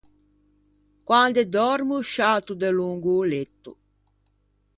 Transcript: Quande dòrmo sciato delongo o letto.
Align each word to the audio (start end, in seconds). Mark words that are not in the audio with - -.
Quande 1.07 1.41
dòrmo 1.53 1.97
sciato 2.07 2.51
delongo 2.61 3.11
o 3.21 3.23
letto. 3.31 3.71